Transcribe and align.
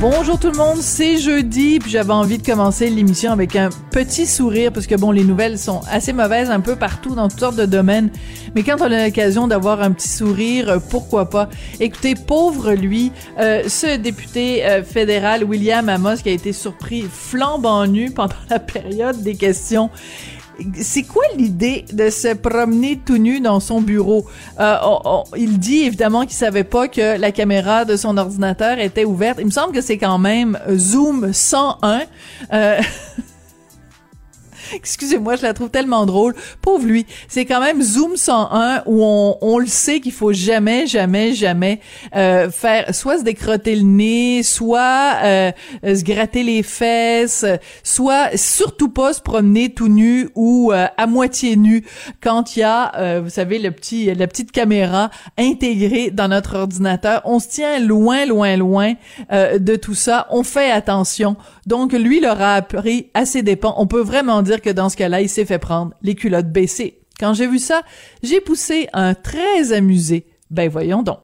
Bonjour 0.00 0.40
tout 0.40 0.50
le 0.50 0.56
monde, 0.56 0.78
c'est 0.78 1.18
jeudi, 1.18 1.78
puis 1.78 1.90
j'avais 1.90 2.14
envie 2.14 2.38
de 2.38 2.42
commencer 2.42 2.88
l'émission 2.88 3.32
avec 3.32 3.54
un 3.54 3.68
petit 3.90 4.24
sourire, 4.24 4.72
parce 4.72 4.86
que 4.86 4.94
bon, 4.94 5.10
les 5.10 5.24
nouvelles 5.24 5.58
sont 5.58 5.82
assez 5.90 6.14
mauvaises 6.14 6.50
un 6.50 6.60
peu 6.60 6.74
partout 6.74 7.14
dans 7.14 7.28
toutes 7.28 7.40
sortes 7.40 7.56
de 7.56 7.66
domaines, 7.66 8.08
mais 8.54 8.62
quand 8.62 8.76
on 8.80 8.90
a 8.90 9.04
l'occasion 9.04 9.46
d'avoir 9.46 9.82
un 9.82 9.92
petit 9.92 10.08
sourire, 10.08 10.80
pourquoi 10.88 11.28
pas? 11.28 11.50
Écoutez, 11.80 12.14
pauvre 12.14 12.72
lui, 12.72 13.12
euh, 13.38 13.64
ce 13.68 13.98
député 13.98 14.64
euh, 14.64 14.82
fédéral 14.82 15.44
William 15.44 15.86
Amos 15.90 16.16
qui 16.22 16.30
a 16.30 16.32
été 16.32 16.54
surpris 16.54 17.02
flambant 17.02 17.86
nu 17.86 18.10
pendant 18.10 18.36
la 18.48 18.58
période 18.58 19.22
des 19.22 19.34
questions 19.34 19.90
c'est 20.80 21.02
quoi 21.02 21.22
l'idée 21.36 21.84
de 21.92 22.10
se 22.10 22.34
promener 22.34 23.00
tout 23.04 23.18
nu 23.18 23.40
dans 23.40 23.60
son 23.60 23.80
bureau? 23.80 24.26
Euh, 24.58 24.76
il 25.36 25.58
dit 25.58 25.80
évidemment 25.80 26.22
qu'il 26.22 26.36
savait 26.36 26.64
pas 26.64 26.88
que 26.88 27.18
la 27.18 27.32
caméra 27.32 27.84
de 27.84 27.96
son 27.96 28.16
ordinateur 28.16 28.78
était 28.78 29.04
ouverte. 29.04 29.38
Il 29.40 29.46
me 29.46 29.50
semble 29.50 29.72
que 29.72 29.80
c'est 29.80 29.98
quand 29.98 30.18
même 30.18 30.58
Zoom 30.70 31.32
101. 31.32 32.02
Euh, 32.52 32.80
Excusez-moi, 34.74 35.36
je 35.36 35.42
la 35.42 35.54
trouve 35.54 35.70
tellement 35.70 36.06
drôle. 36.06 36.34
Pauvre 36.62 36.86
lui. 36.86 37.06
C'est 37.28 37.44
quand 37.44 37.60
même 37.60 37.82
Zoom 37.82 38.16
101 38.16 38.82
où 38.86 39.02
on, 39.02 39.38
on 39.40 39.58
le 39.58 39.66
sait 39.66 40.00
qu'il 40.00 40.12
faut 40.12 40.32
jamais, 40.32 40.86
jamais, 40.86 41.32
jamais 41.34 41.80
euh, 42.14 42.50
faire 42.50 42.94
soit 42.94 43.18
se 43.18 43.24
décrotter 43.24 43.76
le 43.76 43.82
nez, 43.82 44.42
soit 44.42 45.14
euh, 45.24 45.52
se 45.82 46.04
gratter 46.04 46.42
les 46.42 46.62
fesses, 46.62 47.44
soit 47.82 48.36
surtout 48.36 48.88
pas 48.88 49.12
se 49.12 49.20
promener 49.20 49.70
tout 49.70 49.88
nu 49.88 50.28
ou 50.34 50.72
euh, 50.72 50.86
à 50.96 51.06
moitié 51.06 51.56
nu 51.56 51.84
quand 52.22 52.56
il 52.56 52.60
y 52.60 52.62
a, 52.62 52.94
euh, 52.96 53.20
vous 53.22 53.30
savez, 53.30 53.58
le 53.58 53.70
petit, 53.70 54.12
la 54.14 54.26
petite 54.26 54.52
caméra 54.52 55.10
intégrée 55.38 56.10
dans 56.10 56.28
notre 56.28 56.56
ordinateur. 56.56 57.22
On 57.24 57.38
se 57.38 57.48
tient 57.48 57.78
loin, 57.78 58.26
loin, 58.26 58.56
loin 58.56 58.94
de 59.30 59.76
tout 59.76 59.94
ça. 59.94 60.26
On 60.30 60.42
fait 60.42 60.70
attention. 60.70 61.36
Donc 61.66 61.92
lui 61.92 62.20
l'aura 62.20 62.54
appris 62.54 63.10
à 63.14 63.24
ses 63.24 63.42
dépens. 63.42 63.74
On 63.78 63.86
peut 63.86 64.00
vraiment 64.00 64.42
que 64.60 64.70
dans 64.70 64.88
ce 64.88 64.96
cas-là, 64.96 65.20
il 65.20 65.28
s'est 65.28 65.44
fait 65.44 65.58
prendre 65.58 65.92
les 66.02 66.14
culottes 66.14 66.50
baissées. 66.50 67.00
Quand 67.18 67.34
j'ai 67.34 67.46
vu 67.46 67.58
ça, 67.58 67.82
j'ai 68.22 68.40
poussé 68.40 68.88
un 68.92 69.14
très 69.14 69.72
amusé. 69.72 70.26
Ben 70.50 70.68
voyons 70.68 71.02
donc. 71.02 71.18